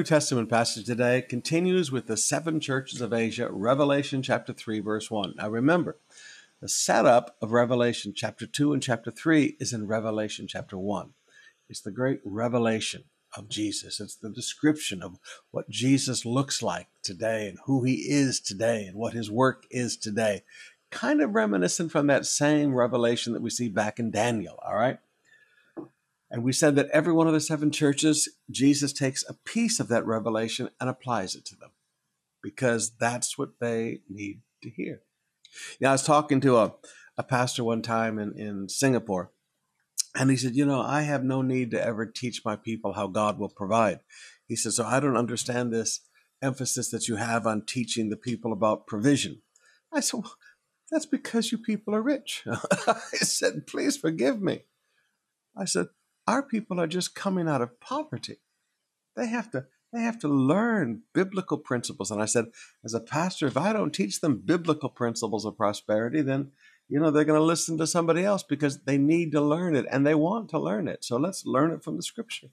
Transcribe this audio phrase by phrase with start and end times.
[0.00, 5.10] New Testament passage today continues with the seven churches of Asia, Revelation chapter 3, verse
[5.10, 5.34] 1.
[5.36, 5.98] Now remember,
[6.62, 11.10] the setup of Revelation chapter 2 and chapter 3 is in Revelation chapter 1.
[11.68, 13.04] It's the great revelation
[13.36, 14.00] of Jesus.
[14.00, 15.18] It's the description of
[15.50, 19.98] what Jesus looks like today and who he is today and what his work is
[19.98, 20.44] today.
[20.90, 24.98] Kind of reminiscent from that same revelation that we see back in Daniel, all right?
[26.30, 29.88] And we said that every one of the seven churches, Jesus takes a piece of
[29.88, 31.70] that revelation and applies it to them
[32.42, 35.02] because that's what they need to hear.
[35.80, 36.74] Now, I was talking to a,
[37.16, 39.32] a pastor one time in, in Singapore,
[40.14, 43.08] and he said, You know, I have no need to ever teach my people how
[43.08, 44.00] God will provide.
[44.46, 46.00] He said, So I don't understand this
[46.42, 49.42] emphasis that you have on teaching the people about provision.
[49.92, 50.36] I said, well,
[50.90, 52.44] That's because you people are rich.
[52.86, 54.62] I said, Please forgive me.
[55.56, 55.86] I said,
[56.30, 58.36] our people are just coming out of poverty.
[59.16, 62.12] They have to they have to learn biblical principles.
[62.12, 62.46] And I said,
[62.84, 66.52] as a pastor, if I don't teach them biblical principles of prosperity, then
[66.88, 69.86] you know they're going to listen to somebody else because they need to learn it
[69.90, 71.04] and they want to learn it.
[71.04, 72.50] So let's learn it from the scripture.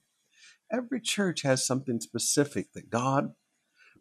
[0.71, 3.33] Every church has something specific that God,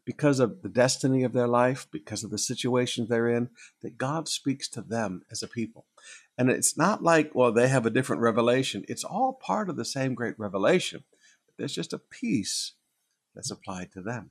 [0.06, 3.50] because of the destiny of their life, because of the situations they're in,
[3.83, 5.84] that God speaks to them as a people.
[6.39, 8.84] And it's not like, well, they have a different revelation.
[8.89, 11.05] It's all part of the same great revelation.
[11.47, 12.73] But there's just a piece
[13.34, 14.31] that's applied to them.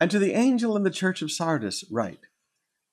[0.00, 2.26] And to the angel in the church of Sardis, write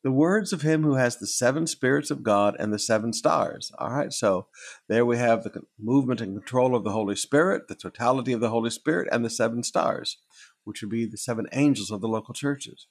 [0.03, 3.71] the words of him who has the seven spirits of God and the seven stars.
[3.77, 4.47] All right, so
[4.89, 8.49] there we have the movement and control of the Holy Spirit, the totality of the
[8.49, 10.17] Holy Spirit, and the seven stars,
[10.65, 12.87] which would be the seven angels of the local churches.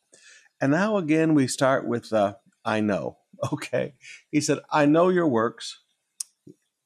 [0.60, 3.18] And now again, we start with uh, I know.
[3.52, 3.94] Okay.
[4.30, 5.80] He said, I know your works.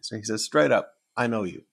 [0.01, 1.65] So he says, straight up, I know you.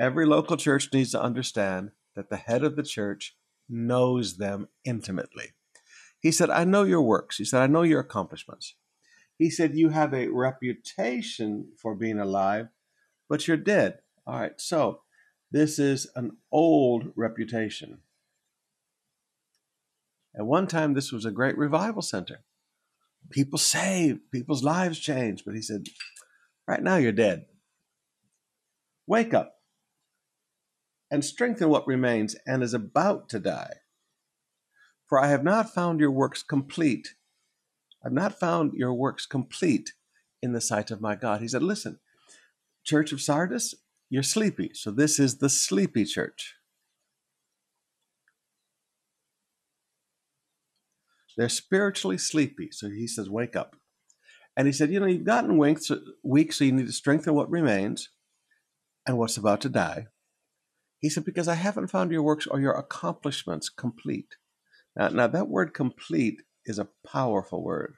[0.00, 3.36] Every local church needs to understand that the head of the church
[3.68, 5.52] knows them intimately.
[6.18, 7.36] He said, I know your works.
[7.36, 8.74] He said, I know your accomplishments.
[9.38, 12.68] He said, You have a reputation for being alive,
[13.28, 14.00] but you're dead.
[14.26, 15.02] All right, so
[15.52, 17.98] this is an old reputation.
[20.36, 22.40] At one time, this was a great revival center
[23.30, 25.44] people saved, people's lives changed.
[25.44, 25.86] But he said,
[26.66, 27.46] right now you're dead.
[29.06, 29.54] Wake up
[31.10, 33.74] and strengthen what remains and is about to die.
[35.08, 37.14] For I have not found your works complete.
[38.04, 39.92] I've not found your works complete
[40.42, 41.40] in the sight of my God.
[41.40, 42.00] He said, Listen,
[42.84, 43.74] Church of Sardis,
[44.10, 44.70] you're sleepy.
[44.74, 46.54] So this is the sleepy church.
[51.36, 52.70] They're spiritually sleepy.
[52.72, 53.76] So he says, wake up.
[54.56, 58.08] And he said, you know, you've gotten weak, so you need to strengthen what remains
[59.06, 60.06] and what's about to die.
[60.98, 64.36] He said, because I haven't found your works or your accomplishments complete.
[64.96, 67.96] Now, now that word complete is a powerful word.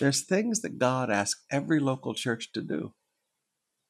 [0.00, 2.94] There's things that God asks every local church to do.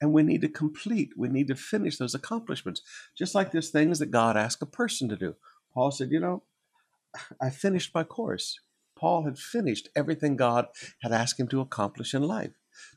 [0.01, 2.83] And we need to complete, we need to finish those accomplishments.
[3.16, 5.37] Just like there's things that God asks a person to do.
[5.72, 6.43] Paul said, you know,
[7.41, 8.60] I finished my course.
[8.97, 10.66] Paul had finished everything God
[11.02, 12.52] had asked him to accomplish in life.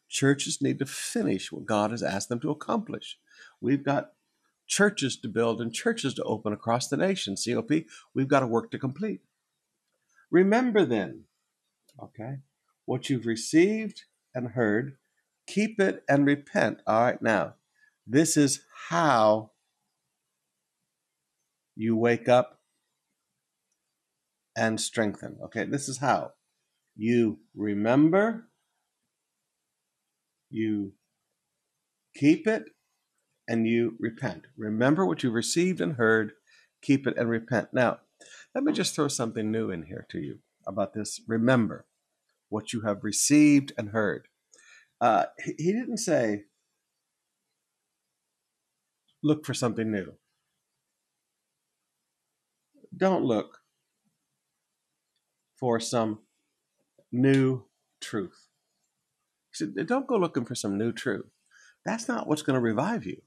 [0.09, 3.19] Churches need to finish what God has asked them to accomplish.
[3.61, 4.11] We've got
[4.67, 7.35] churches to build and churches to open across the nation.
[7.35, 7.71] COP,
[8.13, 9.21] we've got a work to complete.
[10.29, 11.23] Remember then,
[12.01, 12.39] okay,
[12.85, 14.03] what you've received
[14.35, 14.97] and heard,
[15.47, 16.81] keep it and repent.
[16.85, 17.55] All right, now,
[18.05, 19.51] this is how
[21.75, 22.56] you wake up
[24.57, 25.37] and strengthen.
[25.45, 26.31] Okay, this is how
[26.95, 28.47] you remember,
[30.49, 30.93] you
[32.15, 32.63] keep it,
[33.47, 34.47] and you repent.
[34.57, 36.31] Remember what you received and heard,
[36.81, 37.69] keep it and repent.
[37.71, 37.99] Now,
[38.55, 41.21] let me just throw something new in here to you about this.
[41.27, 41.85] Remember
[42.49, 44.27] what you have received and heard.
[44.99, 45.25] Uh,
[45.57, 46.45] he didn't say,
[49.23, 50.13] look for something new.
[52.95, 53.59] Don't look
[55.57, 56.19] for some
[57.11, 57.63] new
[58.01, 58.47] truth.
[59.85, 61.25] Don't go looking for some new truth.
[61.85, 63.21] That's not what's going to revive you.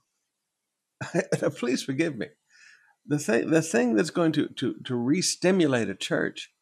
[1.56, 2.26] Please forgive me.
[3.06, 6.52] The thing, the thing that's going to, to, to re stimulate a church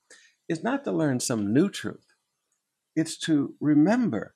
[0.49, 2.15] is not to learn some new truth,
[2.97, 4.35] it's to remember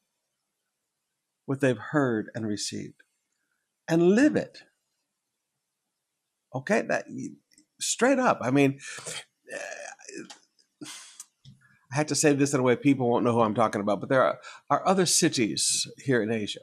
[1.47, 3.03] what they've heard and received
[3.89, 4.65] and live it.
[6.55, 7.07] Okay, that
[7.81, 8.39] straight up.
[8.43, 8.79] I mean,
[11.93, 14.01] I had to say this in a way people won't know who I'm talking about,
[14.01, 14.39] but there are,
[14.71, 16.61] are other cities here in Asia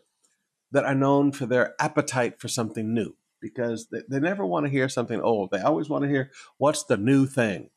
[0.71, 3.15] that are known for their appetite for something new.
[3.41, 5.51] because they, they never want to hear something old.
[5.51, 7.69] They always want to hear what's the new thing.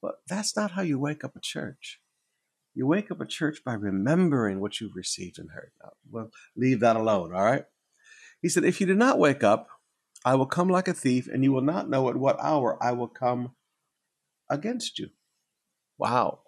[0.00, 2.00] But that's not how you wake up a church.
[2.74, 5.72] You wake up a church by remembering what you've received and heard.
[5.82, 7.64] Now, well, leave that alone, all right?
[8.40, 9.68] He said, If you do not wake up,
[10.24, 12.92] I will come like a thief, and you will not know at what hour I
[12.92, 13.54] will come
[14.48, 15.08] against you.
[15.96, 16.40] Wow.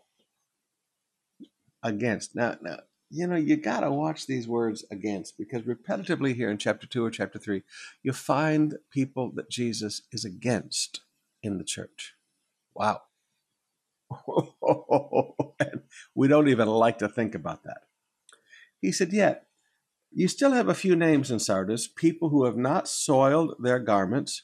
[1.82, 2.35] Against.
[2.35, 2.81] Now, now
[3.11, 7.05] you know, you got to watch these words against because repetitively here in chapter 2
[7.05, 7.62] or chapter 3,
[8.05, 11.00] you find people that Jesus is against
[11.43, 12.15] in the church.
[12.75, 13.03] Wow.
[16.15, 17.81] we don't even like to think about that.
[18.81, 19.47] He said, Yet,
[20.12, 24.43] you still have a few names in Sardis, people who have not soiled their garments,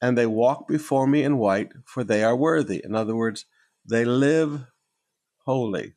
[0.00, 2.80] and they walk before me in white, for they are worthy.
[2.82, 3.44] In other words,
[3.84, 4.64] they live
[5.44, 5.94] holy.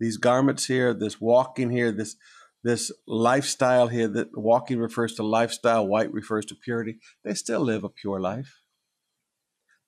[0.00, 2.16] These garments here, this walking here, this
[2.64, 6.98] this lifestyle here that walking refers to lifestyle, white refers to purity.
[7.24, 8.60] They still live a pure life.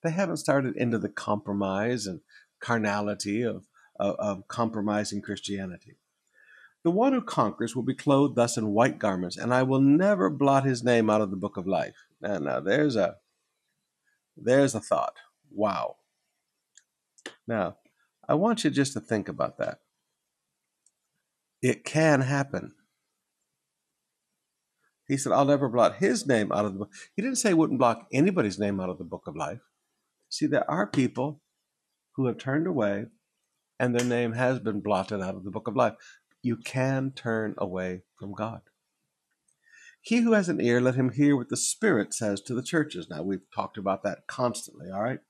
[0.02, 2.20] They haven't started into the compromise and
[2.60, 3.66] carnality of,
[3.98, 5.96] of, of compromising Christianity.
[6.82, 10.30] The one who conquers will be clothed thus in white garments, and I will never
[10.30, 12.06] blot his name out of the book of life.
[12.20, 13.16] Now, now there's a
[14.36, 15.16] there's a thought.
[15.50, 15.96] Wow.
[17.46, 17.76] Now,
[18.26, 19.80] I want you just to think about that.
[21.62, 22.74] It can happen.
[25.06, 26.92] He said, I'll never blot his name out of the book.
[27.16, 29.58] He didn't say he wouldn't block anybody's name out of the book of life.
[30.28, 31.42] See, there are people
[32.12, 33.06] who have turned away
[33.80, 35.94] and their name has been blotted out of the book of life.
[36.42, 38.60] You can turn away from God.
[40.00, 43.08] He who has an ear, let him hear what the Spirit says to the churches.
[43.10, 45.20] Now, we've talked about that constantly, all right?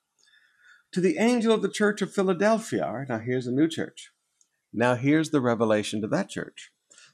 [0.92, 4.10] To the angel of the church of Philadelphia, all right, now here's a new church.
[4.72, 6.70] Now, here's the revelation to that church.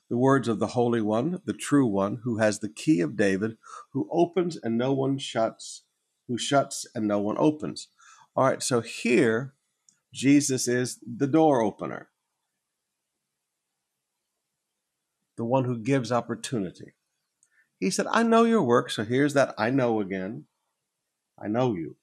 [0.09, 3.57] The words of the Holy One, the true One, who has the key of David,
[3.93, 5.85] who opens and no one shuts,
[6.29, 7.89] who shuts and no one opens.
[8.37, 9.55] All right, so here,
[10.13, 12.09] Jesus is the door opener,
[15.37, 16.93] the one who gives opportunity.
[17.79, 18.91] He said, I know your work.
[18.91, 20.45] So here's that I know again.
[21.39, 21.97] I know you.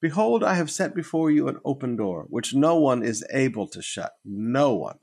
[0.00, 3.80] Behold, I have set before you an open door, which no one is able to
[3.80, 4.12] shut.
[4.24, 4.98] No one.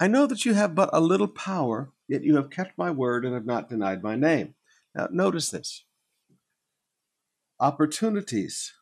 [0.00, 3.24] I know that you have but a little power, yet you have kept my word
[3.24, 4.54] and have not denied my name.
[4.94, 5.84] Now, notice this
[7.60, 8.72] opportunities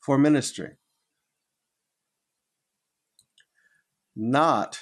[0.00, 0.72] for ministry,
[4.14, 4.78] not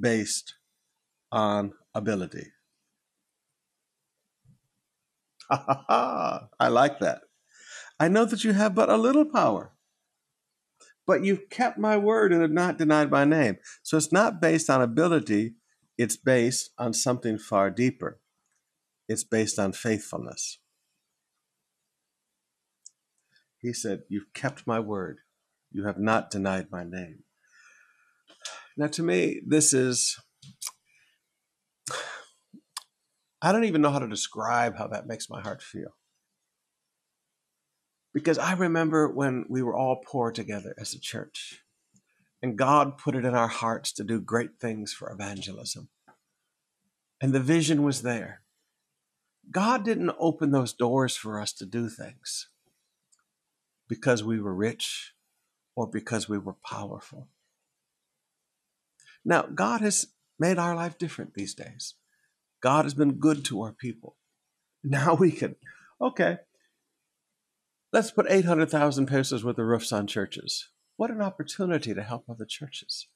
[0.00, 0.54] based
[1.30, 2.53] on ability.
[5.50, 7.22] I like that.
[7.98, 9.72] I know that you have but a little power,
[11.06, 13.58] but you've kept my word and have not denied my name.
[13.82, 15.54] So it's not based on ability,
[15.96, 18.20] it's based on something far deeper.
[19.08, 20.58] It's based on faithfulness.
[23.58, 25.20] He said, You've kept my word.
[25.70, 27.24] You have not denied my name.
[28.76, 30.16] Now, to me, this is,
[33.44, 35.96] I don't even know how to describe how that makes my heart feel.
[38.14, 41.62] Because I remember when we were all poor together as a church,
[42.42, 45.90] and God put it in our hearts to do great things for evangelism.
[47.20, 48.40] And the vision was there.
[49.50, 52.48] God didn't open those doors for us to do things
[53.88, 55.12] because we were rich
[55.76, 57.28] or because we were powerful.
[59.22, 60.06] Now, God has
[60.38, 61.94] made our life different these days.
[62.64, 64.16] God has been good to our people.
[64.82, 65.56] Now we can,
[66.00, 66.38] okay,
[67.92, 70.70] let's put 800,000 pesos worth of roofs on churches.
[70.96, 73.08] What an opportunity to help other churches.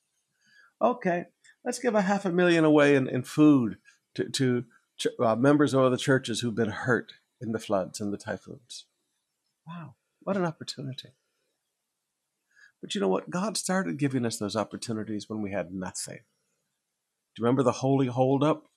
[0.83, 1.25] Okay,
[1.65, 3.79] let's give a half a million away in, in food
[4.17, 4.65] to, to
[5.19, 8.85] uh, members of other churches who've been hurt in the floods and the typhoons.
[9.67, 11.15] Wow, what an opportunity.
[12.83, 13.31] But you know what?
[13.31, 16.19] God started giving us those opportunities when we had nothing.
[17.35, 18.68] Do you remember the holy holdup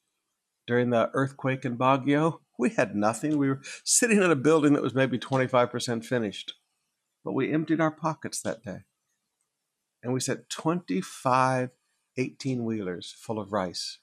[0.72, 2.40] during the earthquake in Baguio?
[2.58, 3.38] We had nothing.
[3.38, 6.54] We were sitting in a building that was maybe 25% finished.
[7.26, 8.86] But we emptied our pockets that day.
[10.02, 11.72] And we sent 25
[12.18, 14.00] 18 wheelers full of rice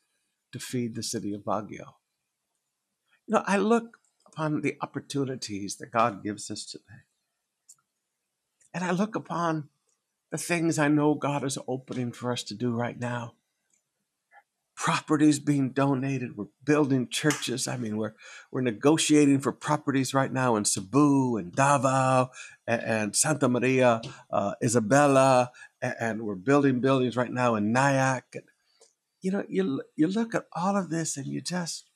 [0.53, 1.95] to feed the city of Baguio.
[3.27, 7.05] You know, I look upon the opportunities that God gives us today.
[8.75, 9.71] And I look upon
[10.31, 13.35] the things I know God is opening for us to do right now.
[14.79, 16.37] Properties being donated.
[16.37, 17.67] We're building churches.
[17.67, 18.15] I mean, we're
[18.53, 22.31] we're negotiating for properties right now in Cebu and Davao
[22.65, 25.49] and, and Santa Maria, uh, Isabela,
[25.83, 28.37] and, and, we're building buildings right now in Nyack.
[29.21, 31.91] you know, you you look at all of this and you just,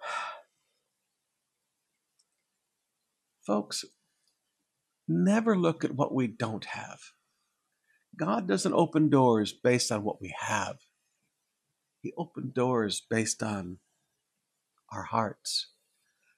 [3.46, 3.86] folks,
[5.08, 7.00] never look at what we don't have.
[8.14, 10.80] God doesn't open doors based on what we have.
[12.06, 13.78] He opened doors based on
[14.92, 15.70] our hearts.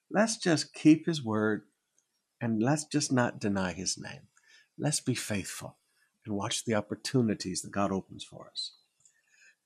[0.09, 1.61] Let's just keep His word
[2.41, 4.21] and let's just not deny His name.
[4.79, 5.77] Let's be faithful
[6.25, 8.71] and watch the opportunities that God opens for us.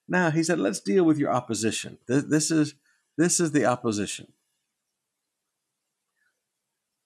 [0.06, 2.00] Now, he said, let's deal with your opposition.
[2.06, 2.74] This, is,
[3.18, 4.34] this is the opposition.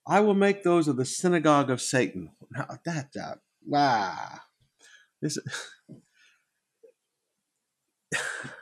[0.07, 2.31] I will make those of the synagogue of Satan.
[2.49, 4.39] Now, that, that, wow.
[5.21, 5.37] This,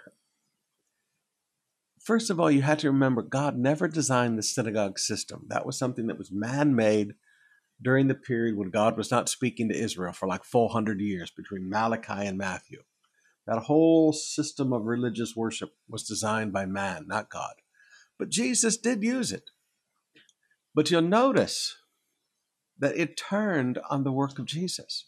[2.06, 5.48] First of all, you had to remember God never designed the synagogue system.
[5.48, 7.16] That was something that was man made
[7.82, 11.68] during the period when God was not speaking to Israel for like 400 years between
[11.68, 12.84] Malachi and Matthew.
[13.48, 17.56] That whole system of religious worship was designed by man, not God.
[18.20, 19.50] But Jesus did use it.
[20.76, 21.76] But you'll notice
[22.78, 25.08] that it turned on the work of Jesus.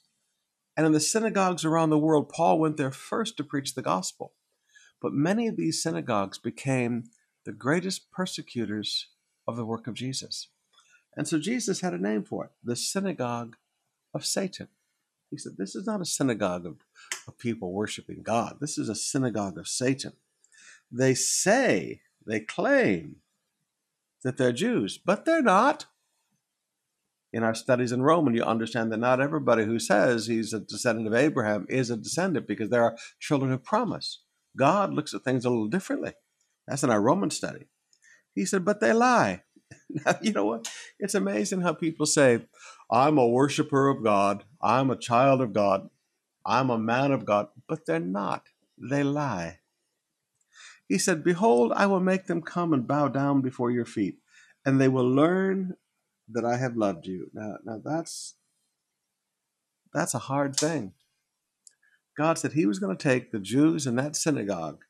[0.76, 4.34] And in the synagogues around the world, Paul went there first to preach the gospel.
[5.02, 7.06] But many of these synagogues became
[7.46, 9.08] the greatest persecutors
[9.48, 10.50] of the work of Jesus.
[11.16, 13.56] And so Jesus had a name for it the synagogue
[14.14, 14.68] of Satan.
[15.30, 16.78] He said, This is not a synagogue of,
[17.28, 18.58] of people worshiping God.
[18.60, 20.14] This is a synagogue of Satan.
[20.92, 23.18] They say, they claim
[24.24, 25.86] that they're Jews, but they're not.
[27.34, 31.08] In our studies in Roman, you understand that not everybody who says he's a descendant
[31.08, 34.24] of Abraham is a descendant because there are children of promise.
[34.58, 36.14] God looks at things a little differently.
[36.68, 37.68] That's in our Roman study.
[38.34, 39.44] He said, but they lie.
[39.90, 40.70] Now, you know what?
[41.00, 42.46] It's amazing how people say,
[42.92, 44.44] I'm a worshiper of God.
[44.62, 45.90] I'm a child of God.
[46.46, 47.48] I'm a man of God.
[47.68, 48.48] But they're not.
[48.78, 49.60] They lie.
[50.88, 54.18] He said, Behold, I will make them come and bow down before your feet,
[54.66, 55.76] and they will learn
[56.30, 57.30] that I have loved you.
[57.34, 58.36] Now, now that's
[59.94, 60.94] that's a hard thing.
[62.18, 64.84] God said he was going to take the Jews in that synagogue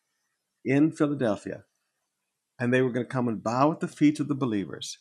[0.63, 1.65] in Philadelphia,
[2.59, 4.99] and they were going to come and bow at the feet of the believers.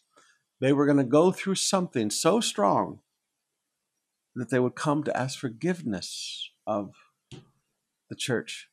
[0.60, 3.00] They were going to go through something so strong
[4.34, 6.94] that they would come to ask forgiveness of
[8.08, 8.68] the church.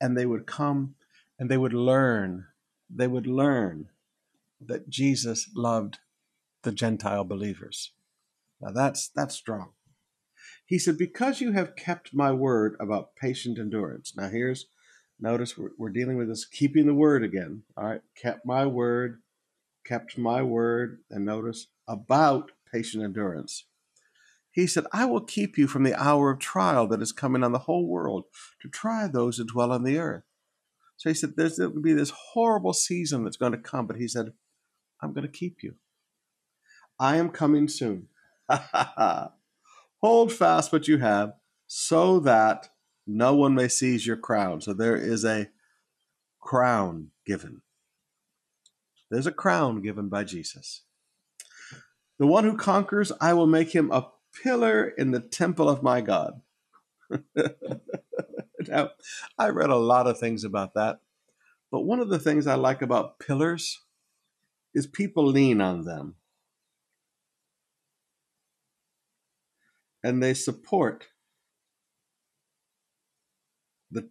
[0.00, 0.94] And they would come
[1.38, 2.46] and they would learn,
[2.88, 3.88] they would learn
[4.60, 5.98] that Jesus loved
[6.62, 7.92] the Gentile believers.
[8.60, 9.70] Now that's that's strong.
[10.70, 14.14] He said, Because you have kept my word about patient endurance.
[14.16, 14.66] Now here's
[15.20, 17.64] notice we're, we're dealing with this keeping the word again.
[17.76, 19.20] All right, kept my word
[19.84, 23.64] kept my word, and notice about patient endurance.
[24.52, 27.52] He said, I will keep you from the hour of trial that is coming on
[27.52, 28.24] the whole world
[28.62, 30.24] to try those who dwell on the earth.
[30.96, 33.96] So he said, There's going to be this horrible season that's going to come, but
[33.96, 34.32] he said,
[35.00, 35.74] I'm going to keep you.
[36.98, 38.08] I am coming soon.
[40.02, 41.34] Hold fast what you have
[41.66, 42.70] so that
[43.06, 44.60] no one may seize your crown.
[44.60, 45.48] So there is a
[46.40, 47.62] crown given.
[49.10, 50.82] There's a crown given by Jesus.
[52.18, 54.08] The one who conquers, I will make him a
[54.42, 56.40] pillar in the temple of my God.
[58.68, 58.90] now,
[59.38, 61.00] I read a lot of things about that,
[61.70, 63.80] but one of the things I like about pillars
[64.74, 66.16] is people lean on them.
[70.02, 71.06] And they support
[73.90, 74.08] the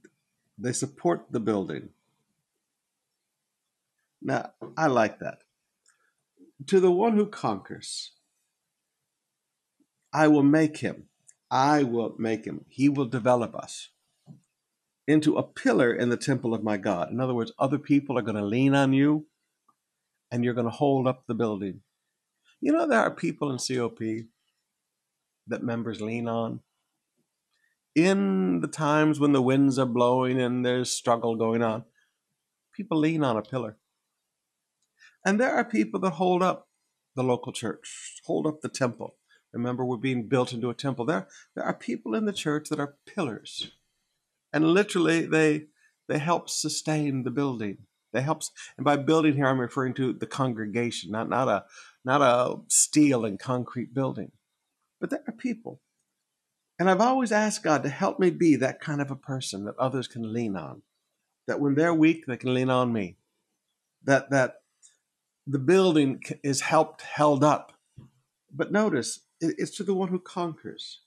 [0.58, 1.89] they support the building.
[4.22, 5.39] Now, I like that.
[6.67, 8.12] To the one who conquers,
[10.12, 11.05] I will make him.
[11.50, 12.65] I will make him.
[12.67, 13.89] He will develop us
[15.08, 17.12] into a pillar in the temple of my God.
[17.12, 19.25] In other words, other people are going to lean on you
[20.31, 21.81] and you're going to hold up the building.
[22.62, 24.00] You know, there are people in COP
[25.50, 26.62] that members lean on.
[27.96, 31.84] In the times when the winds are blowing and there's struggle going on,
[32.74, 33.77] people lean on a pillar.
[35.25, 36.70] And there are people that hold up
[37.15, 39.15] the local church, hold up the temple.
[39.51, 41.06] Remember, we're being built into a temple.
[41.06, 43.72] There, there are people in the church that are pillars.
[44.53, 45.65] And literally, they,
[46.08, 47.79] they help sustain the building.
[48.13, 48.44] They help,
[48.77, 51.65] and by building here, I'm referring to the congregation, not, not, a,
[52.06, 54.32] not a steel and concrete building.
[55.00, 55.82] But there are people.
[56.77, 59.77] And I've always asked God to help me be that kind of a person that
[59.77, 60.82] others can lean on.
[61.48, 63.18] That when they're weak, they can lean on me.
[64.03, 64.62] That, that
[65.46, 67.74] the building is helped held up.
[68.51, 71.01] But notice, it's to the one who conquers.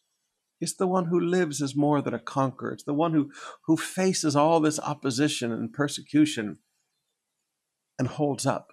[0.61, 2.73] It's the one who lives as more than a conqueror.
[2.73, 3.33] It's the one who,
[3.67, 6.59] who faces all this opposition and persecution
[7.99, 8.73] and holds up.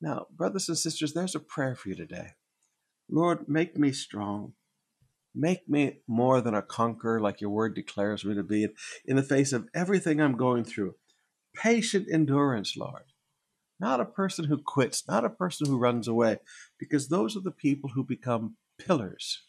[0.00, 2.30] Now, brothers and sisters, there's a prayer for you today.
[3.10, 4.52] Lord, make me strong.
[5.34, 8.68] Make me more than a conqueror, like your word declares me to be,
[9.04, 10.94] in the face of everything I'm going through.
[11.54, 13.04] Patient endurance, Lord.
[13.80, 16.38] Not a person who quits, not a person who runs away,
[16.78, 19.42] because those are the people who become pillars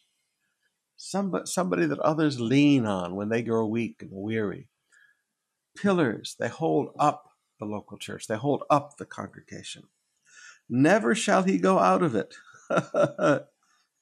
[1.00, 4.68] somebody, that others lean on when they grow weak and weary.
[5.78, 9.84] Pillars, they hold up the local church, they hold up the congregation.
[10.70, 12.36] Never shall he go out of it.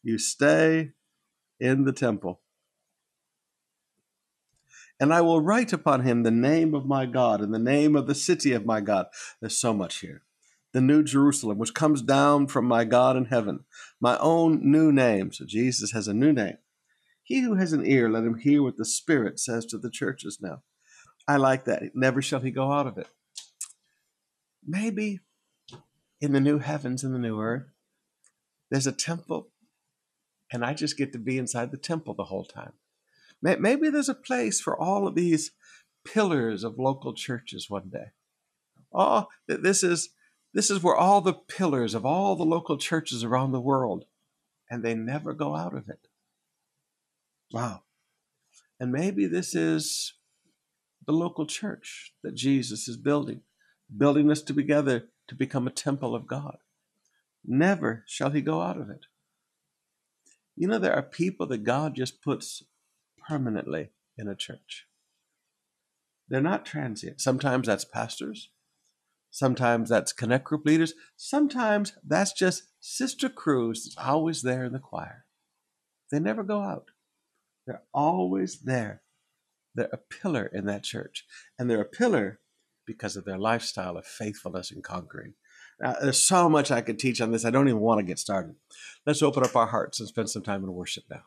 [0.03, 0.91] you stay
[1.59, 2.41] in the temple.
[4.99, 8.07] And I will write upon him the name of my God and the name of
[8.07, 9.07] the city of my God.
[9.39, 10.23] There's so much here.
[10.73, 13.61] The new Jerusalem, which comes down from my God in heaven,
[14.01, 15.31] my own new name.
[15.31, 16.57] So Jesus has a new name
[17.27, 20.39] he who has an ear, let him hear what the Spirit says to the churches
[20.41, 20.63] now.
[21.27, 21.83] I like that.
[21.93, 23.07] Never shall he go out of it.
[24.65, 25.19] Maybe
[26.21, 27.65] in the new heavens and the new earth,
[28.69, 29.49] there's a temple,
[30.51, 32.73] and I just get to be inside the temple the whole time.
[33.41, 35.51] Maybe there's a place for all of these
[36.05, 38.11] pillars of local churches one day.
[38.93, 40.09] Oh, this is
[40.53, 44.05] this is where all the pillars of all the local churches around the world,
[44.69, 46.07] and they never go out of it.
[47.51, 47.83] Wow.
[48.79, 50.13] And maybe this is
[51.05, 53.41] the local church that Jesus is building,
[53.95, 56.57] building us together to become a temple of God.
[57.47, 59.05] Never shall he go out of it.
[60.55, 62.63] You know, there are people that God just puts
[63.25, 64.85] permanently in a church.
[66.27, 67.21] They're not transient.
[67.21, 68.49] Sometimes that's pastors.
[69.29, 70.93] Sometimes that's connect group leaders.
[71.15, 75.25] Sometimes that's just Sister Cruz that's always there in the choir.
[76.11, 76.91] They never go out.
[77.65, 79.03] They're always there.
[79.75, 81.25] They're a pillar in that church.
[81.59, 82.39] And they're a pillar
[82.85, 85.33] because of their lifestyle of faithfulness and conquering.
[85.79, 87.45] Now, there's so much I could teach on this.
[87.45, 88.55] I don't even want to get started.
[89.05, 91.23] Let's open up our hearts and spend some time in worship now.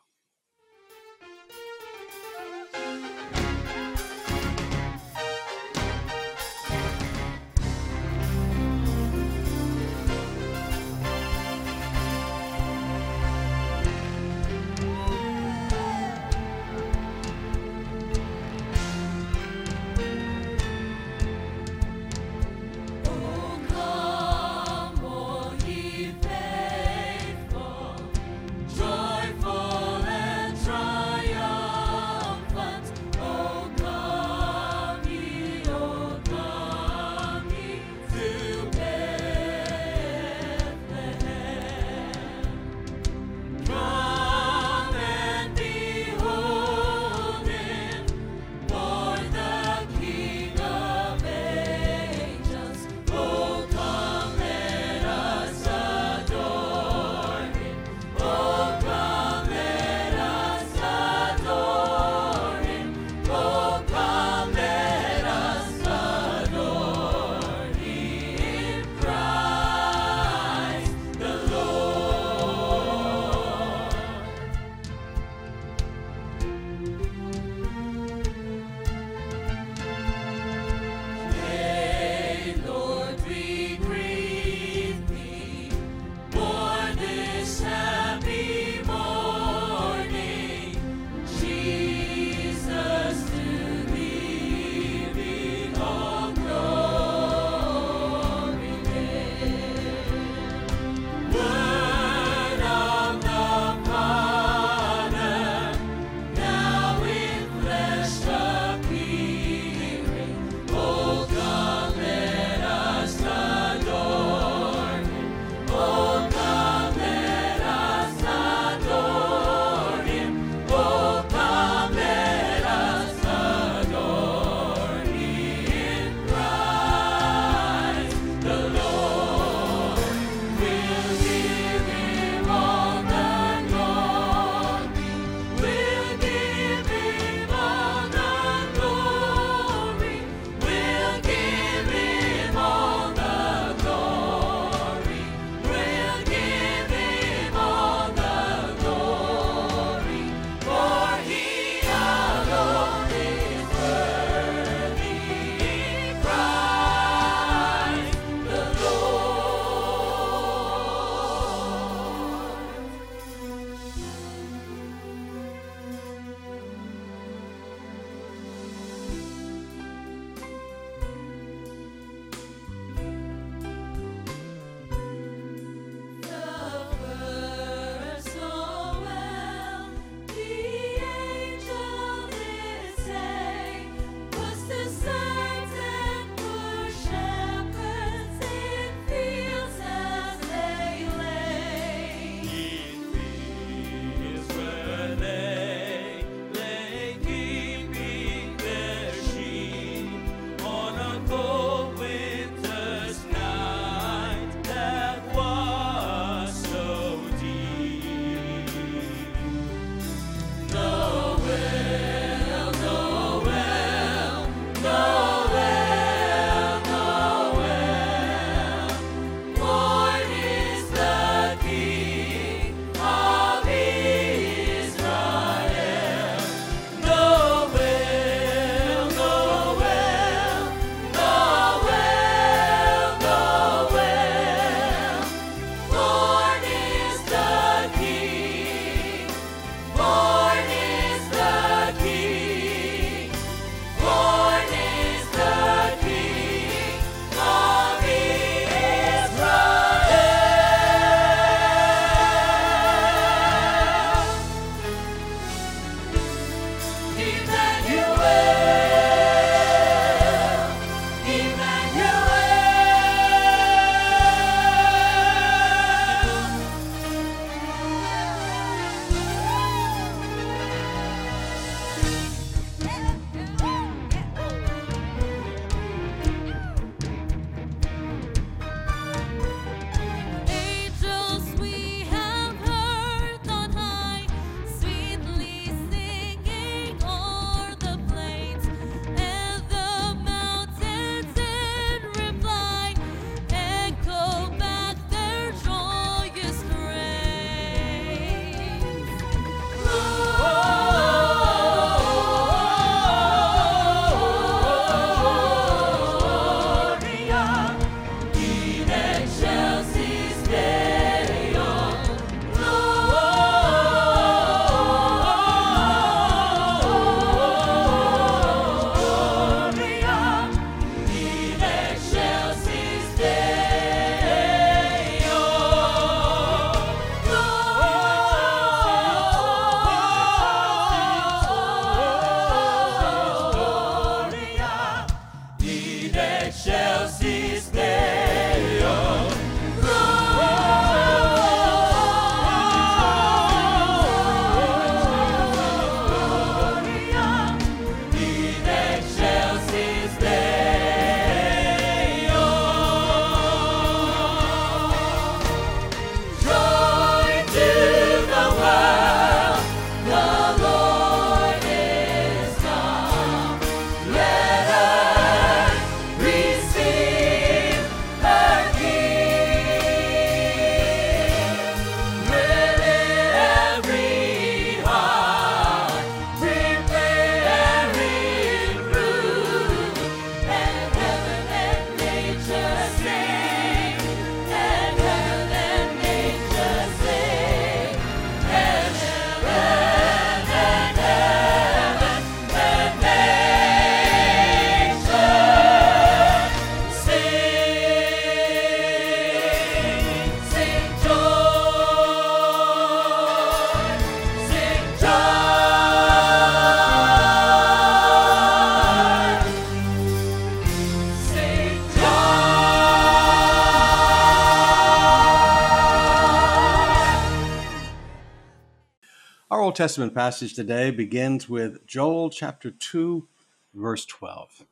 [419.80, 423.26] Testament passage today begins with Joel chapter 2,
[423.72, 424.66] verse 12.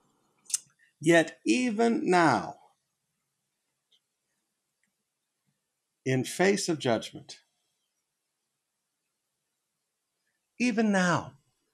[1.00, 2.56] Yet even now,
[6.04, 7.38] in face of judgment,
[10.60, 11.32] even now,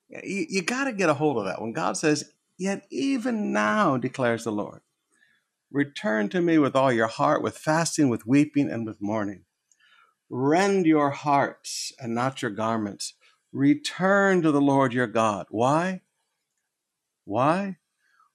[0.09, 1.61] you, you got to get a hold of that.
[1.61, 4.83] When God says, Yet even now, declares the Lord,
[5.73, 9.43] return to me with all your heart, with fasting, with weeping, and with mourning.
[10.31, 13.15] Rend your hearts and not your garments.
[13.55, 15.47] Return to the Lord your God.
[15.49, 16.01] Why?
[17.25, 17.77] Why?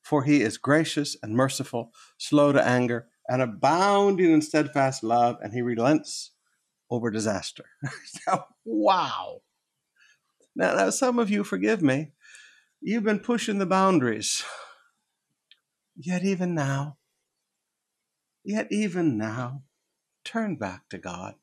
[0.02, 5.54] For he is gracious and merciful, slow to anger, and abounding in steadfast love, and
[5.54, 6.32] he relents
[6.90, 7.66] over disaster.
[8.66, 9.42] wow.
[10.56, 12.14] Now, now, some of you, forgive me,
[12.80, 14.46] you've been pushing the boundaries.
[15.98, 16.96] Yet, even now,
[18.46, 19.64] yet, even now,
[20.24, 21.36] turn back to God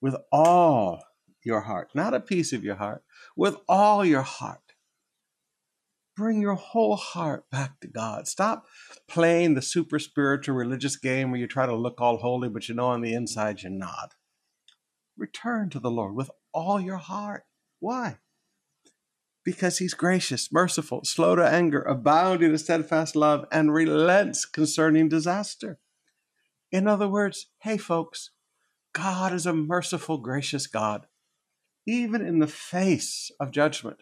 [0.00, 1.04] with all
[1.46, 3.04] your heart, not a piece of your heart,
[3.36, 4.74] with all your heart.
[6.16, 8.26] Bring your whole heart back to God.
[8.26, 8.66] Stop
[9.06, 12.74] playing the super spiritual religious game where you try to look all holy, but you
[12.74, 14.14] know on the inside you're not.
[15.16, 17.44] Return to the Lord with all your heart.
[17.78, 18.16] Why?
[19.44, 25.78] Because he's gracious, merciful, slow to anger, abounding in steadfast love, and relents concerning disaster.
[26.72, 28.30] In other words, hey, folks,
[28.92, 31.06] God is a merciful, gracious God.
[31.86, 33.98] Even in the face of judgment,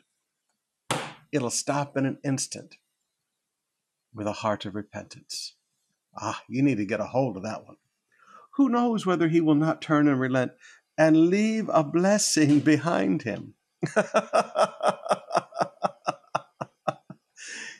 [1.31, 2.79] it'll stop in an instant
[4.15, 5.55] with a heart of repentance.
[6.17, 7.77] Ah, you need to get a hold of that one.
[8.53, 10.53] Who knows whether he will not turn and relent
[10.97, 13.55] and leave a blessing behind him?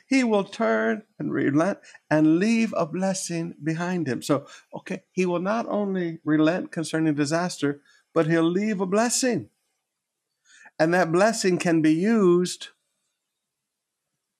[0.07, 1.79] he will turn and relent
[2.11, 4.21] and leave a blessing behind him.
[4.21, 7.81] So, okay, he will not only relent concerning disaster,
[8.13, 9.49] but he'll leave a blessing.
[10.77, 12.69] And that blessing can be used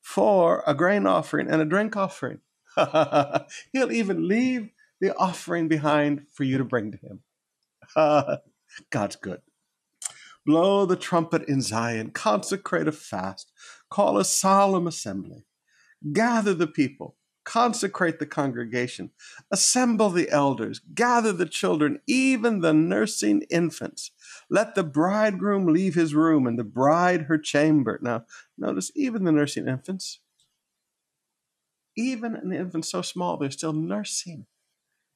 [0.02, 2.40] for a grain offering and a drink offering.
[3.72, 4.70] he'll even leave
[5.00, 8.40] the offering behind for you to bring to him.
[8.90, 9.42] God's good.
[10.46, 13.52] Blow the trumpet in Zion, consecrate a fast,
[13.90, 15.46] call a solemn assembly
[16.14, 19.12] gather the people, consecrate the congregation,
[19.52, 24.12] assemble the elders, gather the children, even the nursing infants.
[24.50, 28.00] Let the bridegroom leave his room and the bride her chamber.
[28.02, 28.26] Now,
[28.58, 30.20] notice even the nursing infants,
[31.98, 34.46] even an infant so small, they're still nursing.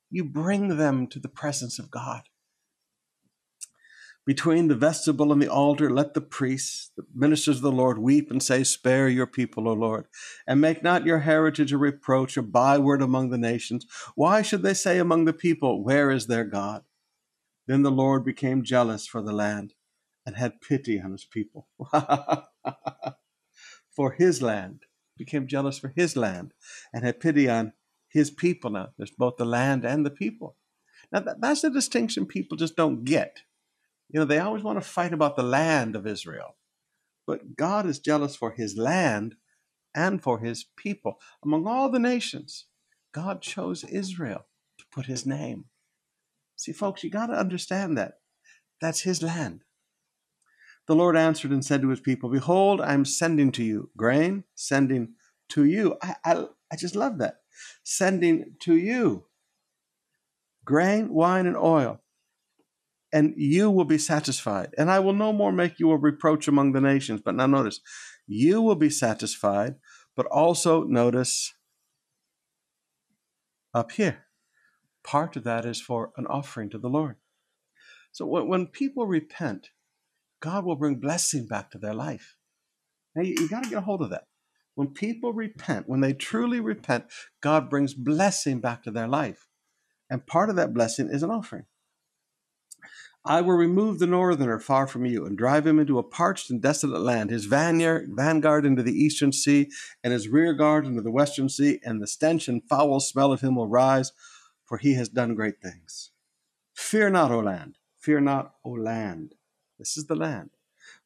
[0.10, 2.24] You bring them to the presence of God.
[4.26, 8.30] Between the vestibule and the altar, let the priests, the ministers of the Lord, weep
[8.30, 10.06] and say, Spare your people, O Lord,
[10.46, 13.88] and make not your heritage a reproach, a byword among the nations.
[14.16, 16.84] Why should they say among the people, Where is their God?
[17.70, 19.76] Then the Lord became jealous for the land
[20.26, 21.68] and had pity on his people.
[23.96, 26.56] for his land, became jealous for his land
[26.92, 27.74] and had pity on
[28.08, 28.72] his people.
[28.72, 30.56] Now, there's both the land and the people.
[31.12, 33.44] Now, that's a distinction people just don't get.
[34.10, 36.56] You know, they always want to fight about the land of Israel.
[37.28, 39.36] But God is jealous for his land
[39.94, 41.20] and for his people.
[41.44, 42.66] Among all the nations,
[43.12, 44.48] God chose Israel
[44.80, 45.66] to put his name.
[46.60, 48.16] See, folks, you got to understand that.
[48.82, 49.62] That's his land.
[50.88, 54.44] The Lord answered and said to his people, Behold, I am sending to you grain,
[54.56, 55.14] sending
[55.50, 55.98] to you.
[56.02, 57.38] I, I, I just love that.
[57.84, 59.26] Sending to you
[60.66, 62.02] grain, wine, and oil
[63.12, 64.74] and you will be satisfied.
[64.78, 67.22] And I will no more make you a reproach among the nations.
[67.24, 67.80] But now notice,
[68.28, 69.76] you will be satisfied,
[70.16, 71.54] but also notice
[73.74, 74.26] up here,
[75.04, 77.16] part of that is for an offering to the Lord.
[78.12, 79.70] So when, people repent,
[80.40, 82.38] God will bring blessing back to their life.
[83.16, 84.26] Now you, you got to get a hold of that.
[84.76, 87.06] When people repent, when they truly repent,
[87.42, 89.48] God brings blessing back to their life.
[90.10, 91.66] And part of that blessing is an offering.
[93.26, 96.62] I will remove the northerner far from you, and drive him into a parched and
[96.62, 99.70] desolate land, his vanguard into the eastern sea,
[100.04, 103.42] and his rear guard into the western sea, and the stench and foul smell of
[103.42, 104.14] him will rise,
[104.70, 106.12] for he has done great things.
[106.76, 109.34] Fear not, O land, fear not, O land.
[109.80, 110.52] This is the land.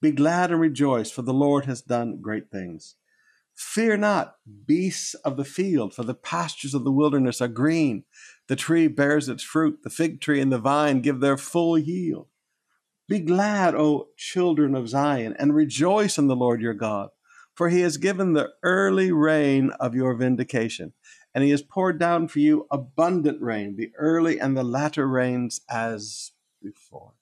[0.01, 2.95] Be glad and rejoice, for the Lord has done great things.
[3.55, 8.03] Fear not, beasts of the field, for the pastures of the wilderness are green.
[8.47, 12.27] The tree bears its fruit, the fig tree and the vine give their full yield.
[13.07, 17.09] Be glad, O children of Zion, and rejoice in the Lord your God,
[17.55, 20.93] for he has given the early rain of your vindication,
[21.33, 25.61] and he has poured down for you abundant rain, the early and the latter rains
[25.69, 27.13] as before.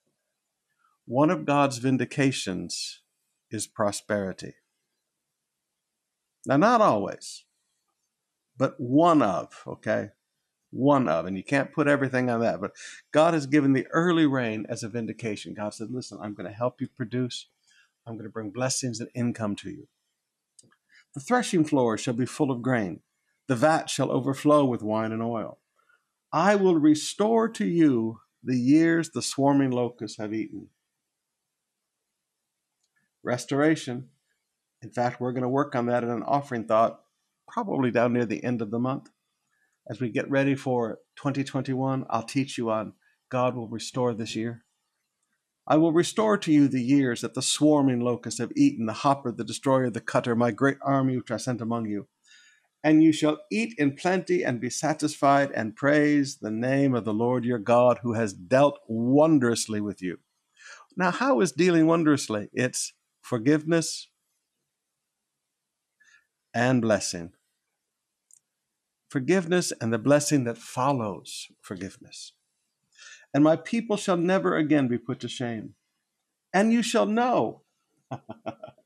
[1.06, 3.00] One of God's vindications
[3.50, 4.54] is prosperity.
[6.46, 7.44] Now, not always,
[8.56, 10.10] but one of, okay?
[10.70, 11.26] One of.
[11.26, 12.72] And you can't put everything on that, but
[13.12, 15.54] God has given the early rain as a vindication.
[15.54, 17.46] God said, Listen, I'm going to help you produce,
[18.06, 19.88] I'm going to bring blessings and income to you.
[21.14, 23.00] The threshing floor shall be full of grain,
[23.52, 25.58] the vat shall overflow with wine and oil.
[26.32, 30.68] I will restore to you the years the swarming locusts have eaten.
[33.22, 34.08] Restoration.
[34.80, 37.02] In fact, we're going to work on that in an offering thought,
[37.46, 39.10] probably down near the end of the month.
[39.86, 42.94] As we get ready for 2021, I'll teach you on
[43.28, 44.64] God will restore this year.
[45.66, 49.30] I will restore to you the years that the swarming locusts have eaten, the hopper,
[49.30, 52.08] the destroyer, the cutter, my great army which I sent among you.
[52.84, 57.14] And you shall eat in plenty and be satisfied and praise the name of the
[57.14, 60.18] Lord your God who has dealt wondrously with you.
[60.96, 62.48] Now, how is dealing wondrously?
[62.52, 64.08] It's forgiveness
[66.52, 67.32] and blessing.
[69.08, 72.32] Forgiveness and the blessing that follows forgiveness
[73.34, 75.74] and my people shall never again be put to shame.
[76.52, 77.62] And you shall know,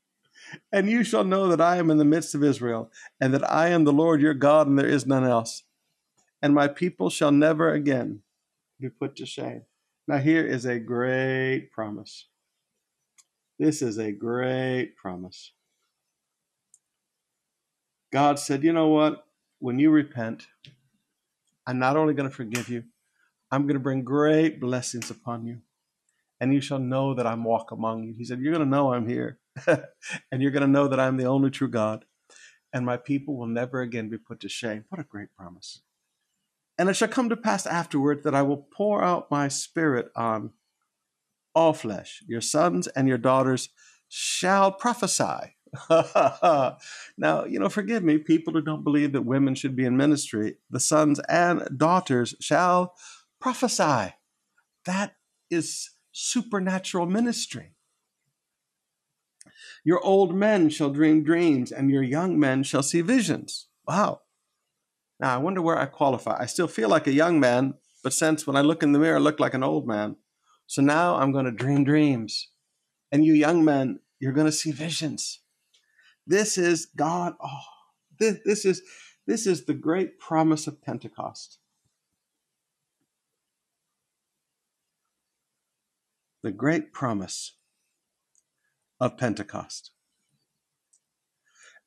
[0.71, 3.69] and you shall know that I am in the midst of Israel, and that I
[3.69, 5.63] am the Lord your God, and there is none else.
[6.41, 8.21] And my people shall never again
[8.79, 9.63] be put to shame.
[10.07, 12.27] Now, here is a great promise.
[13.59, 15.51] This is a great promise.
[18.11, 19.25] God said, You know what?
[19.59, 20.47] When you repent,
[21.65, 22.83] I'm not only going to forgive you,
[23.51, 25.61] I'm going to bring great blessings upon you,
[26.39, 28.13] and you shall know that I'm walk among you.
[28.13, 29.39] He said, You're going to know I'm here,
[30.31, 32.05] and you're going to know that I'm the only true God,
[32.73, 34.85] and my people will never again be put to shame.
[34.89, 35.81] What a great promise.
[36.77, 40.51] And it shall come to pass afterward that I will pour out my spirit on
[41.55, 42.23] all flesh.
[42.27, 43.69] Your sons and your daughters
[44.07, 45.55] shall prophesy.
[47.17, 50.57] now, you know, forgive me, people who don't believe that women should be in ministry,
[50.69, 52.93] the sons and daughters shall
[53.41, 54.13] prophesy.
[54.85, 55.15] That
[55.49, 57.73] is supernatural ministry.
[59.87, 63.67] Your old men shall dream dreams, and your young men shall see visions.
[63.87, 64.19] Wow.
[65.17, 66.35] Now, I wonder where I qualify.
[66.37, 69.15] I still feel like a young man, but since when I look in the mirror,
[69.15, 70.17] I look like an old man.
[70.65, 72.49] So now I'm going to dream dreams.
[73.13, 75.39] And you young men, you're going to see visions.
[76.25, 77.35] This is God.
[77.41, 77.61] Oh,
[78.19, 78.81] this, this is
[79.25, 81.59] this is the great promise of Pentecost.
[86.43, 87.56] the great promise
[88.99, 89.91] of Pentecost.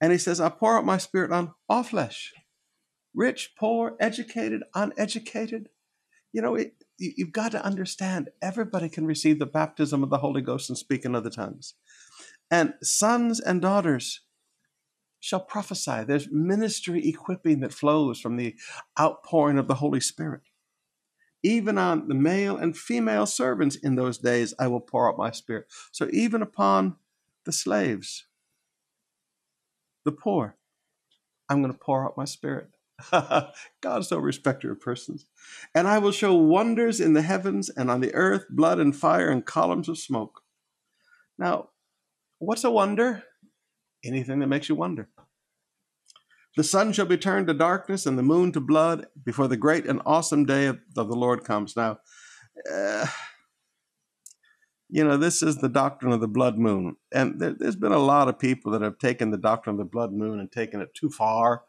[0.01, 2.33] And he says, I pour out my spirit on all flesh,
[3.15, 5.69] rich, poor, educated, uneducated.
[6.33, 10.41] You know, it, you've got to understand everybody can receive the baptism of the Holy
[10.41, 11.75] Ghost and speak in other tongues.
[12.51, 14.23] And sons and daughters
[15.21, 16.05] shall prophesy.
[16.05, 18.55] There's ministry equipping that flows from the
[18.99, 20.43] outpouring of the Holy Spirit.
[21.43, 25.31] Even on the male and female servants in those days, I will pour out my
[25.31, 25.67] spirit.
[25.91, 26.97] So even upon
[27.45, 28.27] the slaves,
[30.05, 30.57] the poor,
[31.49, 32.69] I'm going to pour out my spirit.
[33.81, 35.27] God's no respecter of persons.
[35.75, 39.31] And I will show wonders in the heavens and on the earth, blood and fire
[39.31, 40.43] and columns of smoke.
[41.39, 41.71] Now,
[42.39, 43.25] what's a wonder?
[44.05, 45.09] Anything that makes you wonder.
[46.57, 49.87] The sun shall be turned to darkness and the moon to blood before the great
[49.87, 51.77] and awesome day of, of the Lord comes.
[51.77, 51.99] Now,
[52.71, 53.07] uh,
[54.89, 56.97] you know, this is the doctrine of the blood moon.
[57.13, 59.85] And there, has been a lot of people that have taken the doctrine of the
[59.85, 61.63] blood moon and taken it too far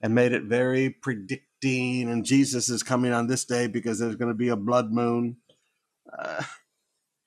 [0.00, 2.10] and made it very predicting.
[2.10, 5.36] And Jesus is coming on this day because there's going to be a blood moon.
[6.18, 6.42] Uh,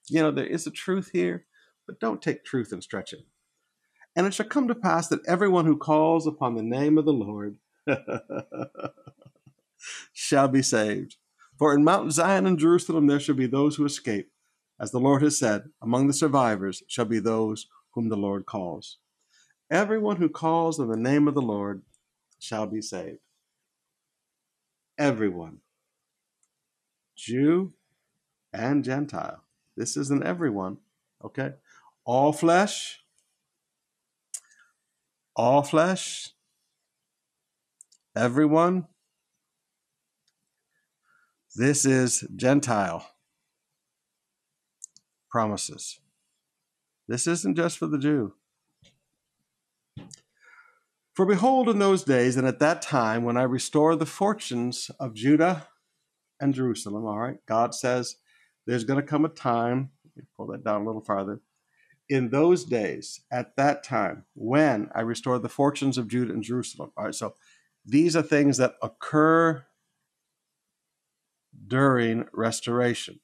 [0.09, 1.45] you know, there is a truth here,
[1.87, 3.21] but don't take truth and stretch it.
[4.17, 7.13] And it shall come to pass that everyone who calls upon the name of the
[7.13, 7.57] Lord
[10.11, 11.17] shall be saved.
[11.59, 14.31] For in Mount Zion and Jerusalem there shall be those who escape.
[14.79, 18.97] As the Lord has said, among the survivors shall be those whom the Lord calls.
[19.69, 21.83] Everyone who calls on the name of the Lord
[22.39, 23.19] shall be saved.
[24.97, 25.59] Everyone,
[27.15, 27.73] Jew
[28.51, 29.43] and Gentile.
[29.75, 30.77] This isn't everyone,
[31.23, 31.53] okay?
[32.03, 33.03] All flesh,
[35.37, 36.31] all flesh,
[38.15, 38.87] everyone.
[41.55, 43.07] This is Gentile
[45.29, 45.99] promises.
[47.07, 48.33] This isn't just for the Jew.
[51.13, 55.13] For behold, in those days and at that time, when I restore the fortunes of
[55.13, 55.67] Judah
[56.39, 58.17] and Jerusalem, all right, God says
[58.65, 59.91] there's going to come a time,
[60.35, 61.41] pull that down a little farther,
[62.09, 66.91] in those days, at that time, when I restore the fortunes of Judah and Jerusalem.
[66.95, 67.35] All right, so
[67.85, 69.65] these are things that occur
[71.67, 73.19] during restoration.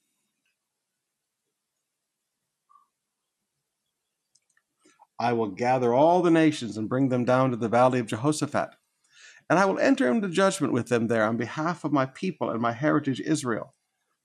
[5.18, 8.70] I will gather all the nations and bring them down to the valley of Jehoshaphat.
[9.48, 12.60] And I will enter into judgment with them there on behalf of my people and
[12.60, 13.74] my heritage Israel,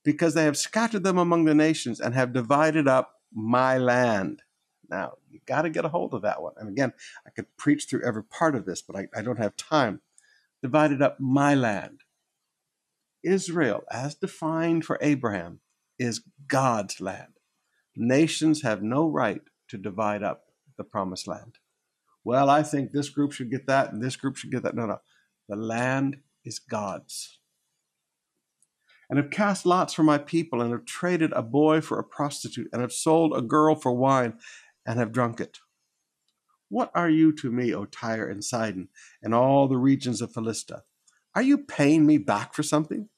[0.04, 4.42] because they have scattered them among the nations and have divided up my land.
[4.90, 6.54] Now, you got to get a hold of that one.
[6.58, 6.94] And again,
[7.26, 10.02] I could preach through every part of this, but I, I don't have time.
[10.62, 12.02] Divided up my land.
[13.24, 15.60] Israel, as defined for Abraham,
[15.98, 17.34] is God's land.
[17.96, 20.46] Nations have no right to divide up
[20.78, 21.58] the promised land.
[22.24, 24.76] Well, I think this group should get that and this group should get that.
[24.76, 25.00] No, no.
[25.48, 27.40] The land is God's.
[29.10, 32.70] And have cast lots for my people and have traded a boy for a prostitute
[32.72, 34.38] and have sold a girl for wine
[34.90, 35.60] and have drunk it.
[36.68, 38.90] What are you to me, O Tyre and Sidon,
[39.22, 40.82] and all the regions of Philistia?
[41.36, 43.10] Are you paying me back for something?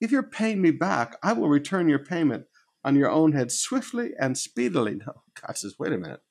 [0.00, 2.46] If you're paying me back, I will return your payment
[2.82, 5.00] on your own head swiftly and speedily.
[5.06, 6.22] No, God says, wait a minute.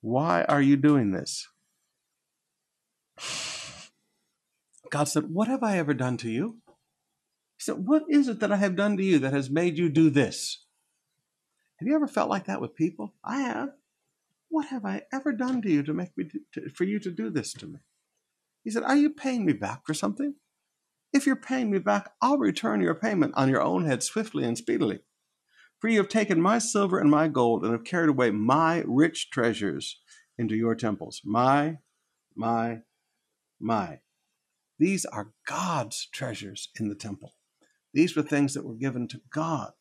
[0.00, 1.48] Why are you doing this?
[4.90, 6.58] God said, What have I ever done to you?
[7.56, 9.88] He said, What is it that I have done to you that has made you
[9.88, 10.61] do this?
[11.82, 13.12] Have you ever felt like that with people?
[13.24, 13.70] I have.
[14.48, 17.28] What have I ever done to you to make me to, for you to do
[17.28, 17.80] this to me?
[18.62, 20.36] He said, Are you paying me back for something?
[21.12, 24.56] If you're paying me back, I'll return your payment on your own head swiftly and
[24.56, 25.00] speedily.
[25.80, 29.30] For you have taken my silver and my gold and have carried away my rich
[29.30, 29.98] treasures
[30.38, 31.20] into your temples.
[31.24, 31.78] My,
[32.36, 32.82] my,
[33.58, 33.98] my.
[34.78, 37.34] These are God's treasures in the temple.
[37.92, 39.72] These were things that were given to God.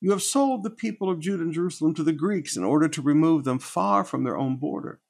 [0.00, 3.02] You have sold the people of Judah and Jerusalem to the Greeks in order to
[3.02, 5.00] remove them far from their own border.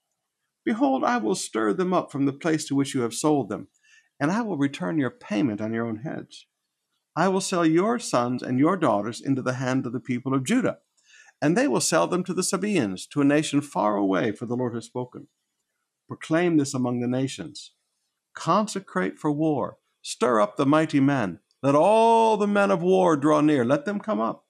[0.65, 3.69] Behold, I will stir them up from the place to which you have sold them,
[4.19, 6.47] and I will return your payment on your own heads.
[7.15, 10.45] I will sell your sons and your daughters into the hand of the people of
[10.45, 10.79] Judah,
[11.43, 14.57] and they will sell them to the Sabaeans, to a nation far away, for the
[14.57, 15.29] Lord has spoken.
[16.07, 17.73] Proclaim this among the nations.
[18.35, 19.79] Consecrate for war.
[20.01, 21.41] Stir up the mighty men.
[21.63, 23.65] Let all the men of war draw near.
[23.65, 24.47] Let them come up.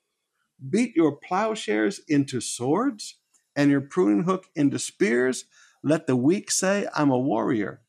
[0.70, 3.16] Beat your plowshares into swords
[3.54, 5.44] and your pruning hook into spears.
[5.82, 7.82] Let the weak say, I'm a warrior.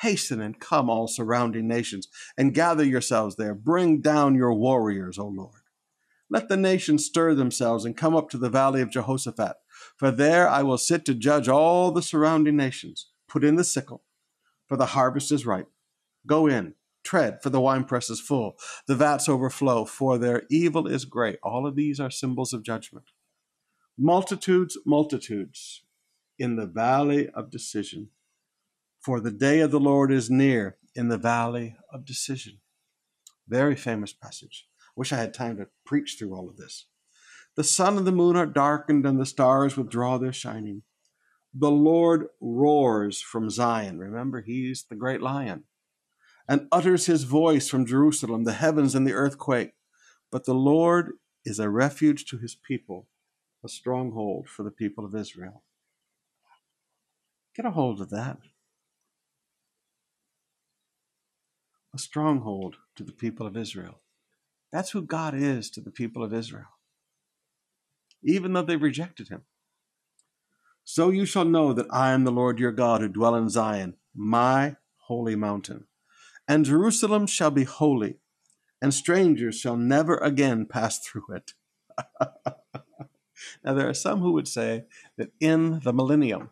[0.00, 3.54] Hasten and come, all surrounding nations, and gather yourselves there.
[3.54, 5.62] Bring down your warriors, O Lord.
[6.30, 9.56] Let the nations stir themselves and come up to the valley of Jehoshaphat,
[9.96, 13.08] for there I will sit to judge all the surrounding nations.
[13.28, 14.04] Put in the sickle,
[14.66, 15.70] for the harvest is ripe.
[16.26, 16.74] Go in,
[17.08, 18.58] tread, for the winepress is full.
[18.86, 21.38] The vats overflow, for their evil is great.
[21.42, 23.06] All of these are symbols of judgment.
[23.96, 25.84] Multitudes, multitudes
[26.38, 28.10] in the valley of decision
[29.00, 32.58] for the day of the Lord is near in the valley of decision.
[33.48, 34.66] Very famous passage.
[34.94, 36.88] Wish I had time to preach through all of this.
[37.56, 40.82] The sun and the moon are darkened, and the stars withdraw their shining.
[41.54, 43.98] The Lord roars from Zion.
[43.98, 45.64] Remember, he's the great lion,
[46.48, 48.44] and utters his voice from Jerusalem.
[48.44, 49.72] The heavens and the earth quake.
[50.32, 53.08] But the Lord is a refuge to his people,
[53.64, 55.62] a stronghold for the people of Israel.
[57.56, 58.38] Get a hold of that.
[61.98, 64.00] a stronghold to the people of Israel.
[64.72, 66.78] That's who God is to the people of Israel,
[68.22, 69.42] even though they rejected him.
[70.84, 73.96] So you shall know that I am the Lord your God who dwell in Zion,
[74.14, 74.76] my
[75.08, 75.87] holy mountain.
[76.48, 78.16] And Jerusalem shall be holy,
[78.80, 81.52] and strangers shall never again pass through it.
[83.62, 84.84] now, there are some who would say
[85.18, 86.50] that in the millennium,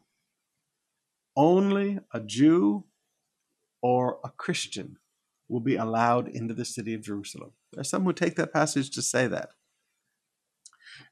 [1.34, 2.84] only a Jew
[3.80, 4.98] or a Christian
[5.48, 7.52] will be allowed into the city of Jerusalem.
[7.72, 9.50] There are some who take that passage to say that.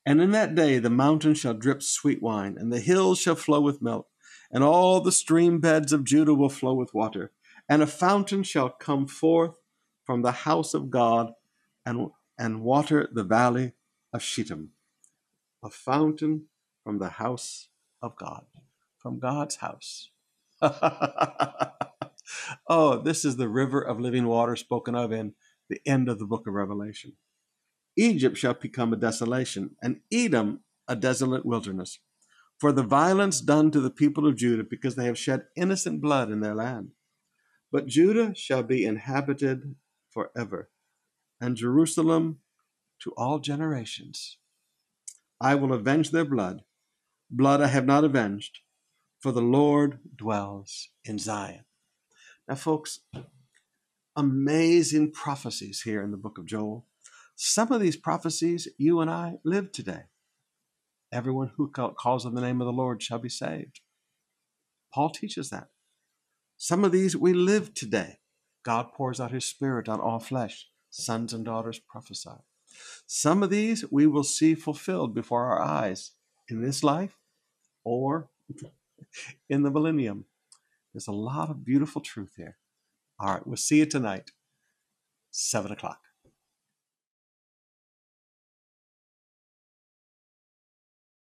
[0.04, 3.60] And in that day the mountains shall drip sweet wine, and the hills shall flow
[3.60, 4.08] with milk,
[4.50, 7.32] and all the stream beds of Judah will flow with water.
[7.68, 9.54] And a fountain shall come forth
[10.04, 11.32] from the house of God
[11.84, 13.72] and, and water the valley
[14.12, 14.70] of Shittim.
[15.62, 16.46] A fountain
[16.82, 17.68] from the house
[18.02, 18.44] of God,
[18.98, 20.10] from God's house.
[22.68, 25.34] oh, this is the river of living water spoken of in
[25.68, 27.14] the end of the book of Revelation.
[27.96, 32.00] Egypt shall become a desolation, and Edom a desolate wilderness,
[32.58, 36.30] for the violence done to the people of Judah, because they have shed innocent blood
[36.30, 36.90] in their land.
[37.74, 39.74] But Judah shall be inhabited
[40.08, 40.70] forever,
[41.40, 42.38] and Jerusalem
[43.00, 44.38] to all generations.
[45.40, 46.62] I will avenge their blood,
[47.28, 48.60] blood I have not avenged,
[49.18, 51.64] for the Lord dwells in Zion.
[52.46, 53.00] Now, folks,
[54.14, 56.86] amazing prophecies here in the book of Joel.
[57.34, 60.04] Some of these prophecies you and I live today.
[61.10, 63.80] Everyone who calls on the name of the Lord shall be saved.
[64.94, 65.70] Paul teaches that.
[66.56, 68.18] Some of these we live today.
[68.62, 70.68] God pours out his spirit on all flesh.
[70.90, 72.30] Sons and daughters prophesy.
[73.06, 76.12] Some of these we will see fulfilled before our eyes
[76.48, 77.18] in this life
[77.84, 78.30] or
[79.48, 80.26] in the millennium.
[80.92, 82.56] There's a lot of beautiful truth here.
[83.18, 84.30] All right, we'll see you tonight,
[85.30, 86.00] 7 o'clock.